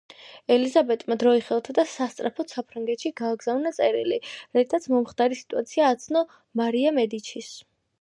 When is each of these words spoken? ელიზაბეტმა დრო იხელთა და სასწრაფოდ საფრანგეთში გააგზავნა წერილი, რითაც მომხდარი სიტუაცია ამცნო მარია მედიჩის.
ელიზაბეტმა 0.53 1.17
დრო 1.23 1.33
იხელთა 1.39 1.75
და 1.79 1.85
სასწრაფოდ 1.91 2.55
საფრანგეთში 2.55 3.13
გააგზავნა 3.23 3.75
წერილი, 3.79 4.21
რითაც 4.61 4.91
მომხდარი 4.97 5.41
სიტუაცია 5.45 5.95
ამცნო 5.95 6.29
მარია 6.63 6.99
მედიჩის. 7.01 7.57